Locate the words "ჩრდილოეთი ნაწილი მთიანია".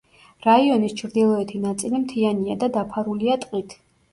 1.01-2.59